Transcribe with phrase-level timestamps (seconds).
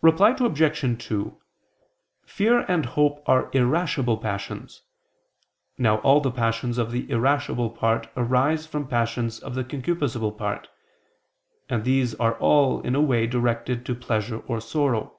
[0.00, 1.04] Reply Obj.
[1.08, 1.40] 2:
[2.24, 4.82] Fear and hope are irascible passions.
[5.76, 10.68] Now all the passions of the irascible part arise from passions of the concupiscible part;
[11.68, 15.18] and these are all, in a way, directed to pleasure or sorrow.